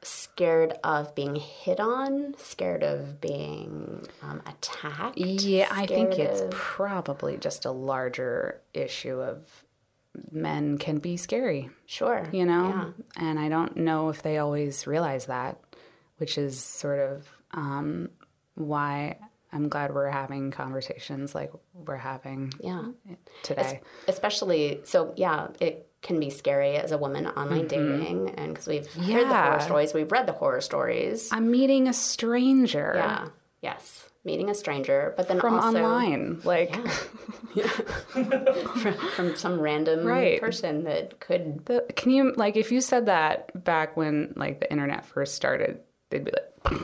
[0.03, 5.19] scared of being hit on, scared of being um, attacked.
[5.19, 9.65] Yeah, I think it's of- probably just a larger issue of
[10.31, 12.29] men can be scary, sure.
[12.33, 12.69] you know?
[13.17, 13.29] Yeah.
[13.29, 15.59] And I don't know if they always realize that,
[16.19, 18.11] which is sort of um,
[18.55, 19.19] why
[19.53, 22.91] I'm glad we're having conversations like we're having Yeah.
[23.43, 23.81] today.
[24.07, 28.87] especially so yeah it can be scary as a woman online dating and because we've
[28.87, 29.65] heard the horror Mm-hmm.
[29.65, 33.29] Stories we've read the horror stories I'm meeting a stranger yeah
[33.61, 36.41] yes meeting a stranger but then from also online.
[36.45, 36.77] Like,
[39.17, 40.41] from some random Right.
[40.41, 44.71] person that could the, can you, like, if you said that back when, like, the
[44.71, 46.81] internet first started, they'd be like,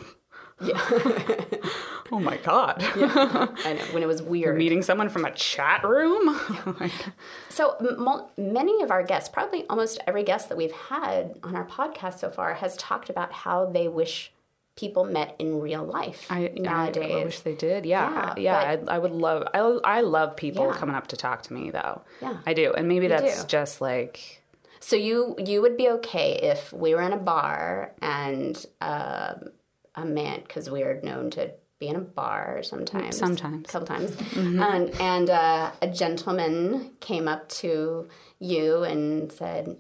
[0.61, 0.81] yeah
[2.13, 2.77] oh my God.
[2.83, 6.41] I know when it was weird meeting someone from a chat room?
[7.51, 11.67] So mul- many of our guests, probably almost every guest that we've had on our
[11.67, 14.33] podcast so far, has talked about how they wish
[14.77, 17.13] people met in real life I, nowadays.
[17.15, 17.87] I wish they did.
[17.87, 18.77] Yeah, Yeah, yeah.
[18.89, 19.49] I, I would love.
[19.55, 20.75] I, I love people Yeah.
[20.79, 22.03] coming up to talk to me, though.
[22.21, 22.37] Yeah.
[22.47, 23.49] I do, and maybe that's do.
[23.49, 24.43] just like
[24.81, 29.51] so you you would be okay if we were in a bar and um
[29.95, 33.67] a man, because we are known to be in a bar sometimes, Sometimes.
[33.69, 38.07] a couple times, and, and uh, a gentleman came up to
[38.39, 39.79] you and said,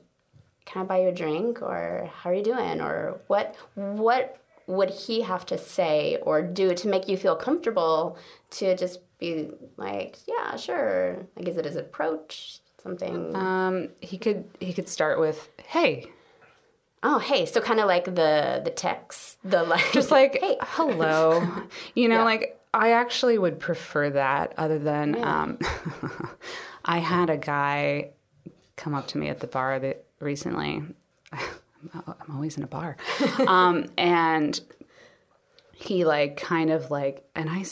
[0.64, 4.90] "Can I buy you a drink?" or "How are you doing?" or what what would
[4.90, 8.18] he have to say or do to make you feel comfortable
[8.50, 12.60] to just be like, "Yeah, sure." Like, is it his approach?
[12.82, 13.34] Something.
[13.34, 16.10] um, he could he could start with, "Hey,"
[17.02, 21.46] Oh, hey, so kind of like the the text, the like, just like hey, hello,
[21.94, 24.54] you know, like I actually would prefer that.
[24.58, 25.58] Other than, um,
[26.84, 28.10] I had a guy
[28.76, 30.82] come up to me at the bar that recently.
[31.94, 32.96] I'm always in a bar,
[33.46, 34.58] um, and
[35.72, 37.64] he like kind of like, and I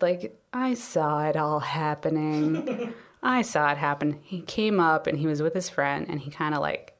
[0.00, 2.92] like I saw it all happening.
[3.22, 4.20] I saw it happen.
[4.22, 6.96] He came up and he was with his friend, and he kind of like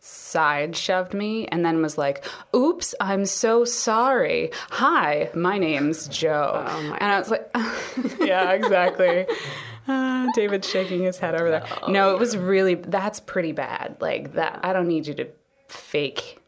[0.00, 4.50] side shoved me and then was like, Oops, I'm so sorry.
[4.70, 6.64] Hi, my name's Joe.
[6.66, 7.50] and I was like,
[8.20, 9.26] Yeah, exactly.
[9.86, 11.64] Uh, David shaking his head over there.
[11.88, 13.96] No, it was really, that's pretty bad.
[14.00, 15.28] Like, that, I don't need you to
[15.68, 16.38] fake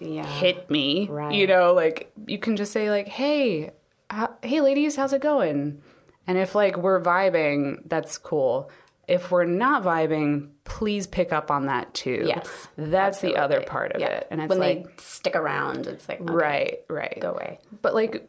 [0.00, 1.08] yeah, hit me.
[1.08, 1.34] Right.
[1.34, 3.70] You know, like, you can just say, like, Hey,
[4.10, 5.82] how, hey, ladies, how's it going?
[6.26, 8.70] And if, like, we're vibing, that's cool.
[9.08, 12.24] If we're not vibing, please pick up on that too.
[12.26, 14.08] Yes, That's the other part of yeah.
[14.08, 14.26] it.
[14.30, 17.18] And it's when like, they stick around, it's like okay, right, right.
[17.20, 17.60] go away.
[17.82, 18.28] But like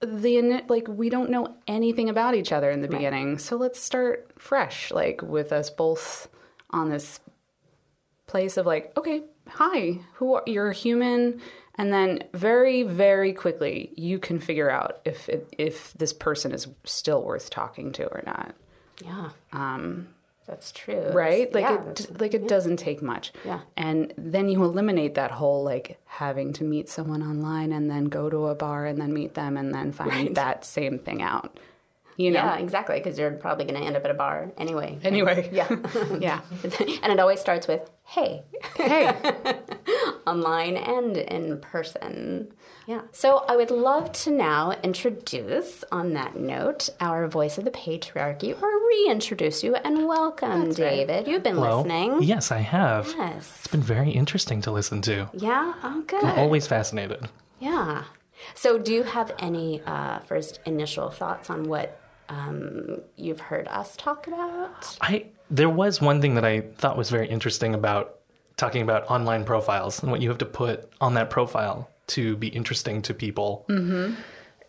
[0.00, 3.38] the like we don't know anything about each other in the beginning.
[3.38, 6.28] So let's start fresh like with us both
[6.70, 7.20] on this
[8.36, 11.40] place of like, okay, hi, who are you're a human.
[11.78, 16.68] And then very very quickly you can figure out if it, if this person is
[16.84, 18.54] still worth talking to or not.
[19.02, 20.08] Yeah, um,
[20.46, 21.10] that's true.
[21.12, 21.52] right?
[21.52, 23.32] Like yeah, it like it doesn't take much.
[23.44, 23.60] Yeah.
[23.76, 28.28] and then you eliminate that whole like having to meet someone online and then go
[28.28, 31.58] to a bar and then meet them and then find that same thing out
[32.16, 32.98] you know yeah, exactly.
[32.98, 34.98] Because you're probably going to end up at a bar anyway.
[35.04, 35.68] anyway yeah,
[36.18, 36.40] yeah
[37.02, 38.44] and it always starts with "Hey,"
[38.76, 39.14] hey
[40.26, 42.52] online and in person.
[42.86, 43.02] Yeah.
[43.12, 48.60] So I would love to now introduce, on that note, our voice of the patriarchy,
[48.60, 51.26] or reintroduce you and welcome, David.
[51.26, 51.78] You've been Hello?
[51.78, 52.22] listening.
[52.22, 53.12] Yes, I have.
[53.16, 53.56] Yes.
[53.58, 55.28] It's been very interesting to listen to.
[55.32, 55.74] Yeah.
[55.82, 56.24] Oh, good.
[56.24, 57.28] Always fascinated.
[57.58, 58.04] Yeah.
[58.54, 61.98] So, do you have any uh, first initial thoughts on what
[62.28, 64.96] um, you've heard us talk about?
[65.00, 68.16] I there was one thing that I thought was very interesting about
[68.56, 72.48] talking about online profiles and what you have to put on that profile to be
[72.48, 73.64] interesting to people.
[73.68, 74.14] Mm-hmm.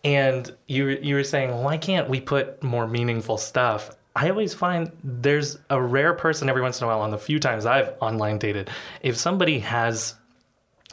[0.04, 3.90] And you were- you were saying, why can't we put more meaningful stuff?
[4.14, 7.38] I always find there's a rare person every once in a while on the few
[7.38, 8.68] times I've online dated.
[9.00, 10.14] If somebody has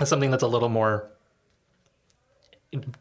[0.04, 1.10] something that's a little more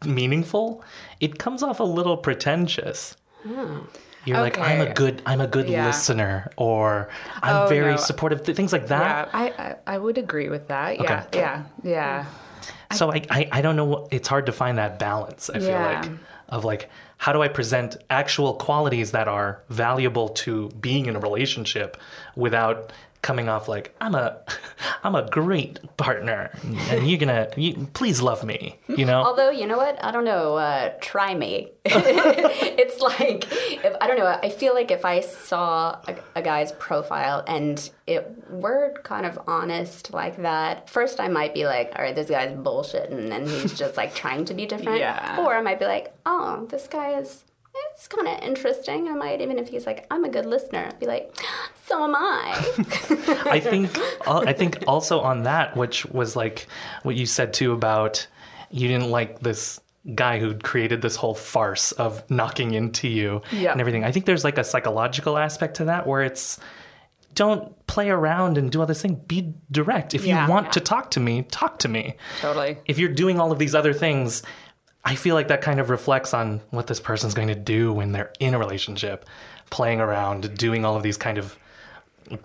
[0.04, 0.82] meaningful,
[1.20, 3.16] it comes off a little pretentious.
[3.46, 3.86] Oh.
[4.26, 5.86] You're like, I'm a good, I'm a good Yeah.
[5.86, 7.10] listener, or
[7.42, 7.96] I'm Oh, very no.
[7.98, 8.42] supportive.
[8.42, 9.28] th- Things like yeah that.
[9.34, 11.38] I, I i would agree with that yeah Okay.
[11.38, 12.24] yeah yeah
[12.92, 13.84] So I, I, I don't know.
[13.84, 15.50] What, it's hard to find that balance.
[15.50, 16.00] I feel Yeah.
[16.00, 16.10] like
[16.48, 21.20] of like, how do I present actual qualities that are valuable to being in a
[21.20, 21.96] relationship
[22.36, 22.92] without
[23.24, 24.40] coming off like I'm a,
[25.02, 26.50] I'm a great partner,
[26.90, 28.78] and you're gonna, you, please love me.
[28.86, 29.22] You know.
[29.22, 30.02] Although, you know what?
[30.04, 30.56] I don't know.
[30.56, 31.72] Uh, try me.
[31.86, 34.26] it's like if I don't know.
[34.26, 39.38] I feel like if I saw a, a, guy's profile and it were kind of
[39.46, 43.76] honest like that, first I might be like, all right, this guy's bullshitting and he's
[43.76, 44.84] just like trying to be different.
[45.04, 45.40] Yeah.
[45.40, 47.44] Or I might be like, oh, this guy is.
[47.92, 49.08] It's kind of interesting.
[49.08, 51.34] I might even if he's like, I'm a good listener, I'd be like,
[51.86, 52.54] so am I.
[53.50, 53.90] I think
[54.26, 56.66] I think also on that, which was like
[57.02, 58.26] what you said too about
[58.70, 59.80] you didn't like this
[60.14, 63.72] guy who created this whole farce of knocking into you Yep.
[63.72, 64.04] and everything.
[64.04, 66.58] I think there's like a psychological aspect to that where it's
[67.34, 69.14] don't play around and do all this thing.
[69.26, 70.14] Be direct.
[70.14, 70.44] If Yeah.
[70.44, 72.16] you want to talk to me, talk to me.
[72.40, 72.78] Totally.
[72.86, 74.42] If you're doing all of these other things,
[75.04, 78.12] I feel like that kind of reflects on what this person's going to do when
[78.12, 79.26] they're in a relationship,
[79.70, 81.58] playing around, doing all of these kind of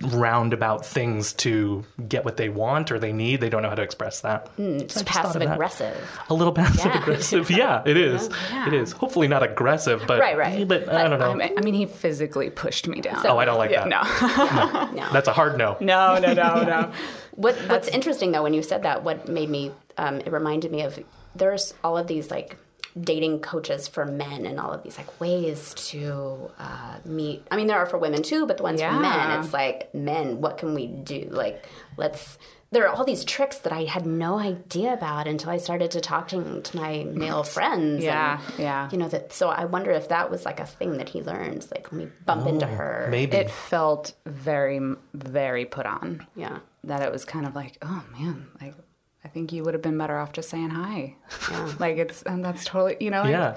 [0.02, 3.39] roundabout things to get what they want or they need.
[3.39, 4.50] They don't know how to express that.
[4.58, 6.19] It's thought passive aggressive.
[6.30, 7.02] A little passive Yeah.
[7.02, 7.50] aggressive.
[7.60, 8.30] Yeah, it is.
[8.67, 8.91] It is.
[8.91, 10.67] Hopefully not aggressive, but Right, right.
[10.67, 11.32] But, I don't know.
[11.32, 13.26] I mean, I mean, he physically pushed me down.
[13.26, 14.91] oh, I don't like yeah, that.
[14.93, 15.02] no.
[15.02, 15.13] No.
[15.13, 15.78] That's a hard no.
[15.80, 16.91] no, no, no, no.
[17.36, 20.82] What What's interesting though, when you said that, what made me, um, it reminded me
[20.82, 21.00] of
[21.39, 22.58] there's all of these like
[22.99, 27.45] dating coaches for men and all of these like ways to uh, meet.
[27.52, 30.41] I mean, there are for women too, but the ones for men, it's like men.
[30.41, 31.28] What can we do?
[31.32, 31.65] Like,
[31.97, 32.38] let's.
[32.71, 36.02] There are all these tricks that I had no idea about until I started to
[36.02, 38.04] talking to my male friends.
[38.04, 38.89] Yeah, and, yeah.
[38.91, 39.34] You know that.
[39.34, 41.71] So I wonder if that was like a thing that he learns.
[41.71, 43.08] Like when we bump into her.
[43.10, 43.38] Maybe.
[43.38, 44.80] It felt very,
[45.15, 46.28] very put on.
[46.36, 46.60] Yeah.
[46.84, 48.75] That it was kind of like, oh man, like
[49.24, 51.16] I think you would have been better off just saying hi.
[51.80, 53.56] like it's and that's totally you know like, Yeah.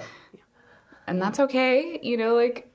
[1.06, 1.98] and that's okay.
[2.02, 2.68] You know, like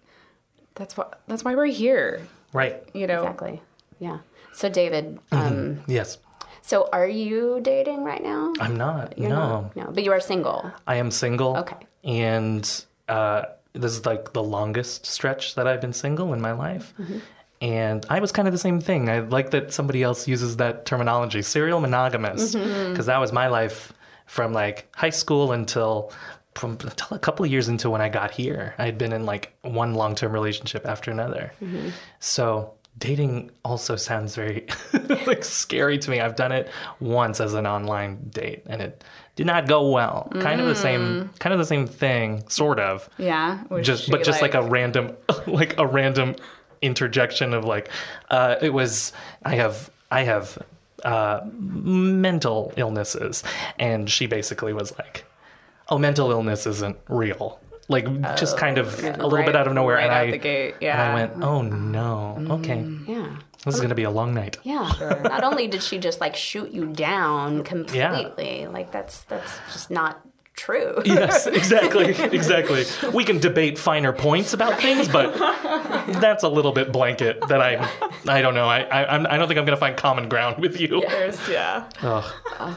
[0.75, 2.21] that's what that's why we're here.
[2.53, 2.81] Right.
[2.93, 3.61] You know, Exactly.
[3.99, 4.19] Yeah.
[4.53, 5.35] So David, Mm-hmm.
[5.47, 6.17] um, Yes.
[6.61, 8.53] so are you dating right now?
[8.59, 9.17] I'm not.
[9.17, 9.35] You're no.
[9.61, 9.75] not?
[9.75, 10.71] No, but you are single.
[10.87, 11.57] I am single.
[11.57, 11.75] Okay.
[12.03, 16.93] And uh, this is like the longest stretch that I've been single in my life.
[16.99, 17.19] Mm-hmm.
[17.61, 19.09] And I was kind of the same thing.
[19.09, 23.01] I like that somebody else uses that terminology, serial monogamous, because Mm-hmm.
[23.03, 23.93] that was my life
[24.25, 26.11] from like high school until
[26.55, 28.75] from until a couple of years into when I got here.
[28.77, 31.51] I had been in like one long term relationship after another.
[31.63, 31.89] Mm-hmm.
[32.19, 34.65] So dating also sounds very
[35.27, 36.19] like scary to me.
[36.19, 39.03] I've done it once as an online date and it
[39.35, 40.29] did not go well.
[40.41, 43.07] Kind of the same kind of the same thing, sort of.
[43.17, 43.63] yeah.
[43.81, 45.15] Just but just like, a random
[45.47, 46.35] like a random
[46.81, 47.89] interjection of like
[48.29, 49.13] uh it was
[49.43, 50.57] I have I have
[51.03, 53.43] uh mental illnesses
[53.77, 55.25] and she basically was like
[55.89, 57.59] oh mental illness isn't real.
[57.89, 60.75] Like just kind of a little bit out of nowhere right and I the gate,
[60.81, 61.09] yeah.
[61.09, 62.35] I went, "Oh no.
[62.59, 62.85] Okay.
[63.07, 63.37] Yeah.
[63.63, 64.91] This is going to be a long night." Yeah.
[65.23, 70.19] Not only did she just like shoot you down completely, like that's that's just not
[70.57, 71.01] true.
[71.05, 72.83] Yes, exactly, exactly.
[73.13, 75.37] We can debate finer points about things, but
[76.19, 77.47] that's a little bit blanket.
[77.47, 77.89] That I,
[78.27, 78.67] I don't know.
[78.67, 81.01] I, I, I'm- don't think I'm going to find common ground with you.
[81.07, 81.89] There's, yeah.
[82.01, 82.25] Ugh.
[82.59, 82.75] Oh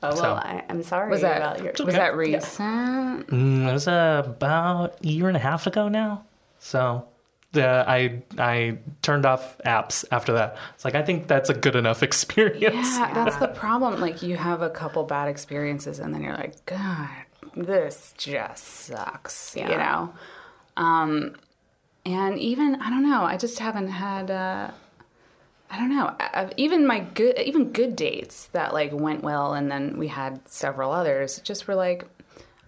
[0.00, 1.72] well, So- I, I'm sorry Was that about your.
[1.84, 3.26] was that recent?
[3.26, 6.24] Mm, It was uh, about a year and a half ago now.
[6.60, 7.06] So,
[7.54, 10.56] uh, I I turned off apps after that.
[10.74, 12.62] It's like I think that's a good enough experience.
[12.62, 14.00] Yeah, that's the problem.
[14.00, 17.08] Like you have a couple bad experiences, and then you're like, God,
[17.56, 19.56] this just sucks.
[19.56, 20.14] You know.
[20.76, 21.34] Um,
[22.04, 23.22] and even I don't know.
[23.22, 24.30] I just haven't had.
[24.30, 24.70] Uh,
[25.70, 26.14] I don't know.
[26.18, 30.46] I've, even my good, even good dates that like went well, and then we had
[30.48, 31.40] several others.
[31.40, 32.06] Just were like,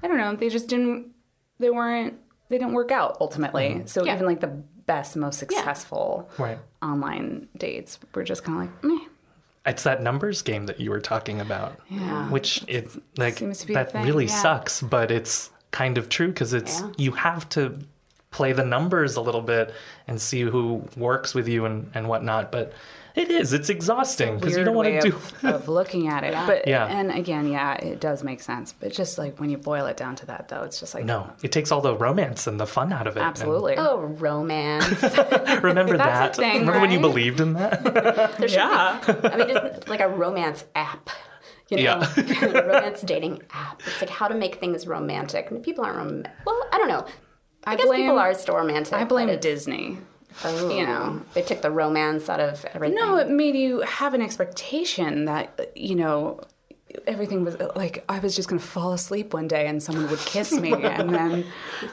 [0.03, 0.35] I don't know.
[0.37, 1.09] They just didn't.
[1.59, 2.19] They weren't.
[2.50, 3.70] They didn't work out ultimately.
[3.70, 3.86] Mm-hmm.
[3.86, 4.14] So Yeah.
[4.14, 4.48] even like the
[4.86, 6.58] best, most successful Right.
[6.82, 9.06] online dates were just kind of like, meh.
[9.64, 11.78] It's that numbers game that you were talking about.
[11.88, 12.28] Yeah.
[12.28, 14.42] Which it like Seems to be that really yeah.
[14.42, 16.90] sucks, but it's kind of true because it's Yeah.
[16.98, 17.78] you have to
[18.30, 19.72] play the numbers a little bit
[20.08, 22.50] and see who works with you and and whatnot.
[22.52, 22.72] But
[23.14, 25.16] it is it's exhausting because you don't want to do.
[25.16, 26.35] of, of looking at it.
[26.46, 26.87] But Yeah.
[26.87, 28.73] and again, yeah, it does make sense.
[28.73, 31.31] But just like when you boil it down to that, though, it's just like No,
[31.42, 33.20] it takes all the romance and the fun out of it.
[33.20, 33.75] and absolutely.
[33.77, 35.03] Oh, romance.
[35.62, 36.38] remember That's that?
[36.38, 38.37] a thing, remember when you believed in that?
[38.51, 39.01] Yeah.
[39.07, 41.11] be, I mean, it's like a romance app.
[41.68, 41.83] You know,
[42.16, 42.53] Yeah.
[42.66, 43.81] romance dating app.
[43.87, 45.51] It's like how to make things romantic.
[45.51, 47.07] And people aren't rom- Well, I don't know.
[47.64, 48.94] I, I guess blame- people are still romantic.
[48.94, 49.99] I blame but it's- Disney.
[50.45, 51.23] Oh, you know.
[51.35, 52.97] they took the romance out of everything.
[52.97, 56.40] No, it made you have an expectation that you know
[57.07, 60.18] everything was like I was just going to fall asleep one day and someone would
[60.20, 61.47] kiss me and then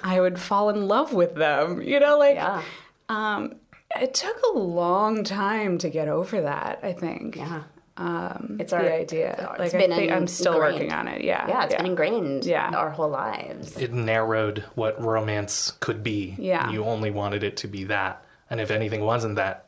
[0.04, 1.82] I would fall in love with them.
[1.82, 2.62] You know, like Yeah.
[3.10, 3.56] um,
[4.00, 6.80] it took a long time to get over that.
[6.84, 7.36] I think.
[7.38, 7.64] Yeah.
[7.98, 9.56] um, It's the our- idea.
[9.60, 10.76] it's like been I think, I'm still ingrained.
[10.76, 11.24] working on it.
[11.24, 12.70] Yeah, Yeah, it's been ingrained Yeah.
[12.76, 13.76] our whole lives.
[13.78, 16.36] It narrowed what romance could be.
[16.38, 16.70] Yeah.
[16.70, 18.24] You only wanted it to be that.
[18.50, 19.66] And if anything wasn't that,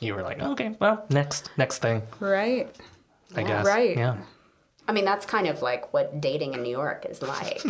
[0.00, 2.74] you were like, okay, well, next, next thing, right.
[3.36, 3.66] I guess.
[3.66, 3.96] Right.
[3.96, 4.16] Yeah.
[4.88, 7.62] I mean, that's kind of like what dating in New York is like.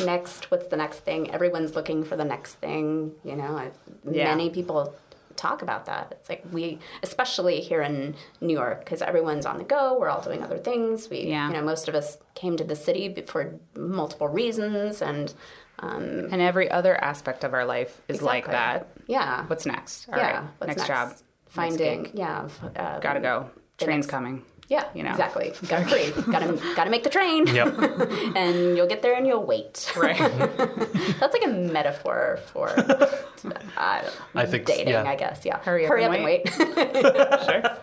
[0.04, 1.30] next, what's the next thing?
[1.30, 3.12] Everyone's looking for the next thing.
[3.24, 3.70] You know, I,
[4.10, 4.30] Yeah.
[4.30, 4.94] many people
[5.36, 6.08] talk about that.
[6.12, 9.98] It's like we, especially here in New York, because everyone's on the go.
[9.98, 11.10] We're all doing other things.
[11.10, 11.48] We, Yeah.
[11.48, 15.34] you know, most of us came to the city for multiple reasons, and
[15.80, 18.86] um, And every other aspect of our life is like that.
[19.06, 20.08] Yeah, What's next?
[20.08, 20.32] All yeah.
[20.40, 21.12] right, What's next, next, job.
[21.48, 22.12] Finding, gig.
[22.14, 23.50] yeah, um, Gotta go.
[23.78, 24.42] Train's next- coming.
[24.66, 25.10] Yeah, you know.
[25.10, 25.52] exactly.
[25.68, 26.10] Gotta hurry.
[26.32, 27.46] gotta gotta make the train.
[27.46, 27.78] Yep.
[28.34, 29.92] and you'll get there and you'll wait.
[29.94, 30.16] Right.
[31.20, 34.02] That's like a metaphor for uh,
[34.34, 35.02] I think, dating, yeah.
[35.04, 35.44] I guess.
[35.44, 35.58] Yeah.
[35.58, 36.50] Hurry up Hurry and up and wait.
[36.56, 37.78] wait.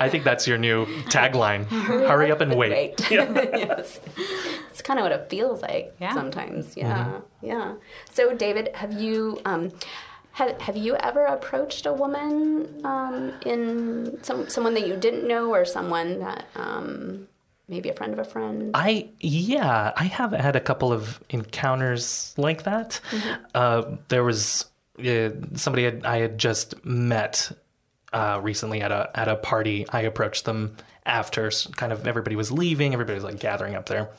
[0.00, 1.66] I think that's your new tagline.
[1.66, 2.94] Hurry up and wait.
[3.10, 4.00] yes.
[4.70, 6.14] It's kind of what it feels like Yeah.
[6.14, 6.78] sometimes.
[6.78, 7.20] Yeah.
[7.42, 7.74] Yeah.
[8.10, 9.38] So, David, have you.
[9.44, 9.70] Um,
[10.32, 15.52] have, have you ever approached a woman um, in some someone that you didn't know
[15.52, 17.28] or someone that um,
[17.68, 18.70] maybe a friend of a friend?
[18.74, 23.00] I yeah, I have had a couple of encounters like that.
[23.54, 24.66] Uh, there was
[24.98, 27.50] uh, somebody had, I had just met
[28.12, 29.86] uh, recently at a at a party.
[29.90, 30.76] I approached them
[31.06, 32.92] after kind of everybody was leaving.
[32.92, 34.10] Everybody was like gathering up their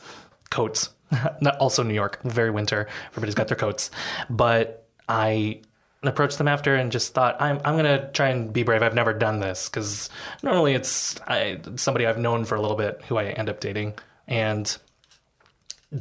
[0.50, 0.90] coats.
[1.60, 2.88] Also New York, very winter.
[3.10, 3.92] Everybody's got their coats,
[4.30, 5.60] but I
[6.04, 8.82] approached them after and just thought I'm I'm gonna try and be brave.
[8.82, 10.10] I've never done this because
[10.44, 13.94] normally it's I, somebody I've known for a little bit who I end up dating,
[14.28, 14.76] and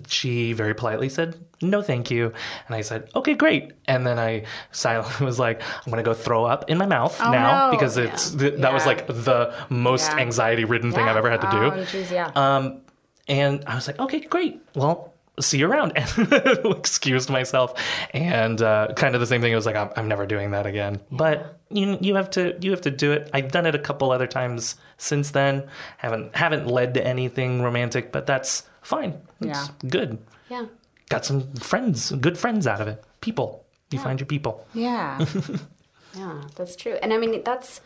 [0.06, 2.32] she very politely said no thank you
[2.68, 6.44] and i said okay great and then i silently was like i'm gonna go throw
[6.44, 7.70] up in my mouth now no.
[7.76, 10.18] because it's th- that was like the most Yeah.
[10.18, 12.30] anxiety ridden thing i've ever had to do Oh, geez, yeah.
[12.36, 12.82] um,
[13.28, 14.60] and I was like, okay, great.
[14.74, 15.09] Well,
[15.42, 15.92] see you around.
[15.96, 17.74] And excused myself.
[18.12, 19.52] And uh, kind of the same thing.
[19.52, 21.00] It was like, I'm, I'm never doing that again.
[21.10, 23.30] But you you have to you have to do it.
[23.32, 25.68] I've done it a couple other times since then.
[25.98, 29.20] haven't haven't led to anything romantic, but that's fine.
[29.40, 29.88] It's Yeah.
[29.88, 30.18] good.
[30.48, 30.66] yeah.
[31.08, 33.02] Got some friends, good friends out of it.
[33.20, 33.64] People.
[33.90, 34.66] You find your people.
[34.74, 35.24] yeah.
[36.16, 36.94] Yeah, that's true.
[37.02, 37.80] And I mean, that's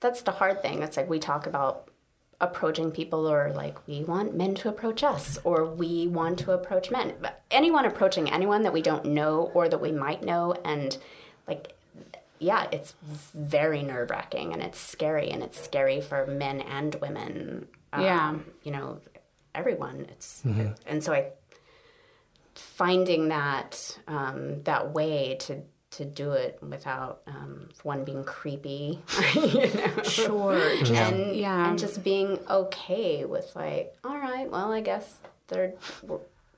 [0.00, 0.82] that's the hard thing.
[0.82, 1.88] It's like we talk about
[2.42, 6.90] approaching people or like we want men to approach us or we want to approach
[6.90, 7.14] men.
[7.20, 10.98] But anyone approaching anyone that we don't know or that we might know and
[11.48, 11.74] like
[12.40, 12.94] yeah, it's
[13.32, 17.68] very nerve-wracking and it's scary and it's scary for men and women.
[17.92, 18.34] Um, Yeah.
[18.64, 18.98] You know,
[19.54, 20.06] everyone.
[20.10, 20.42] It's
[20.86, 21.30] and so I
[22.54, 25.62] finding that um, that way to
[25.92, 28.98] to do it without um, one being creepy,
[29.34, 29.42] you
[29.74, 30.56] know, Sure.
[30.56, 31.68] and yeah.
[31.70, 35.16] and just being okay with like, all right, well, I guess
[35.48, 35.74] there,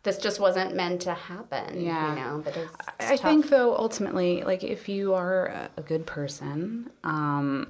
[0.04, 2.10] this just wasn't meant to happen, Yeah.
[2.10, 2.42] you know.
[2.44, 3.20] But it's, it's I tough.
[3.30, 7.68] think though ultimately, like if you are a- a good person, um,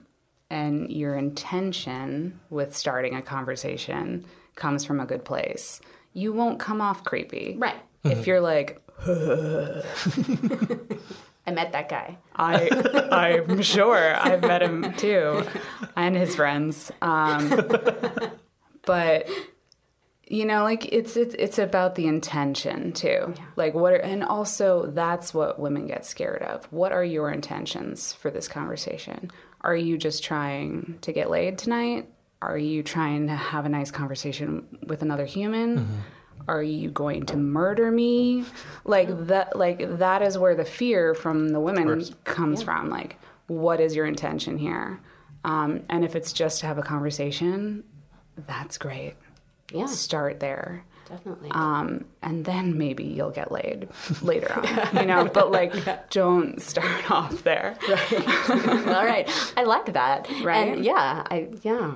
[0.51, 5.81] and your intention with starting a conversation comes from a good place,
[6.13, 7.57] you won't come off creepy.
[7.59, 7.77] right.
[8.05, 8.83] If you're like,
[11.47, 12.19] I met that guy.
[12.35, 12.71] I,
[13.49, 15.47] I'm sure I've met him too,
[15.97, 16.91] and his friends.
[17.03, 17.65] Um,
[18.87, 19.29] but
[20.27, 23.35] you know, like it's it's it's about the intention too.
[23.57, 26.65] Like what, are, and also that's what women get scared of.
[26.73, 29.31] What are your intentions for this conversation?
[29.61, 32.09] Are you just trying to get laid tonight?
[32.43, 36.03] Are you trying to have a nice conversation with another human?
[36.47, 38.45] Are you going to murder me?
[38.85, 42.91] Like that like that is where the fear from the women comes from.
[42.91, 45.01] Like, what is your intention here?
[45.45, 47.85] Um, and if it's just to have a conversation,
[48.47, 49.15] that's great.
[49.73, 50.85] Yeah, Start there.
[51.09, 51.51] definitely.
[51.51, 53.89] Um, and then maybe you'll get laid
[54.23, 57.77] later on, you know, but like don't start off there.
[57.89, 58.89] right.
[58.89, 60.29] All right, I like that.
[60.43, 60.69] Right?
[60.77, 61.95] And yeah, I yeah.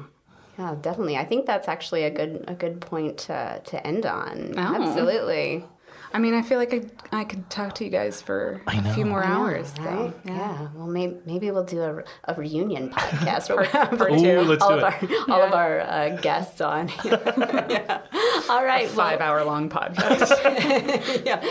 [0.59, 1.17] Yeah, definitely.
[1.17, 4.55] I think that's actually a good a good point to, to end on.
[4.57, 4.61] Oh.
[4.61, 5.65] Absolutely.
[6.13, 9.05] I mean, I feel like I, I could talk to you guys for a few
[9.05, 9.75] more know, hours.
[9.79, 10.25] right?
[10.25, 10.33] though.
[10.33, 10.69] Yeah.
[10.75, 14.41] Well, maybe maybe we'll do a, a reunion podcast where we have part Ooh, two.
[14.41, 15.11] let's all do of it.
[15.29, 16.91] our all of our uh, guests on.
[17.05, 18.01] yeah.
[18.51, 18.89] All right.
[18.89, 20.31] Five well, hour long podcast.
[21.25, 21.43] yeah.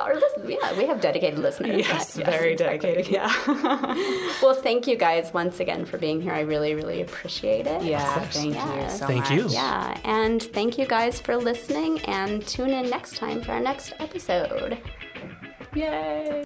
[0.00, 1.78] Our listen- yeah, we have dedicated listeners.
[1.78, 2.94] yes, very exactly.
[2.94, 3.12] dedicated.
[3.12, 4.24] Yeah.
[4.42, 6.32] Well, thank you guys once again for being here.
[6.32, 7.82] I really, really appreciate it.
[7.82, 8.20] Yeah.
[8.26, 8.92] Thank Yes.
[8.92, 9.30] you so Thank much.
[9.32, 9.48] you.
[9.48, 13.92] Yeah, and thank you guys for listening and tune in next time for our next
[13.98, 14.78] episode.
[15.74, 16.44] Yay.